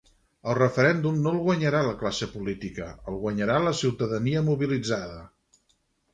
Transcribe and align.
El 0.51 0.55
referèndum 0.59 1.19
no 1.25 1.33
el 1.37 1.37
guanyarà 1.47 1.81
la 1.87 1.91
classe 1.99 2.29
política, 2.31 2.89
el 3.13 3.21
guanyarà 3.27 3.59
la 3.67 3.75
ciutadania 3.83 4.43
mobilitzada. 4.51 5.23